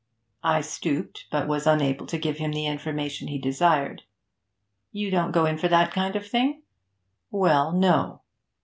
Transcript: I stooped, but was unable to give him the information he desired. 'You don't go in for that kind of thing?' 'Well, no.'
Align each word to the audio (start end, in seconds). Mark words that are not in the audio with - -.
I 0.43 0.61
stooped, 0.61 1.27
but 1.29 1.47
was 1.47 1.67
unable 1.67 2.07
to 2.07 2.17
give 2.17 2.37
him 2.39 2.53
the 2.53 2.65
information 2.65 3.27
he 3.27 3.37
desired. 3.37 4.01
'You 4.91 5.11
don't 5.11 5.29
go 5.31 5.45
in 5.45 5.59
for 5.59 5.67
that 5.67 5.91
kind 5.93 6.15
of 6.15 6.25
thing?' 6.27 6.63
'Well, 7.29 7.71
no.' 7.71 8.21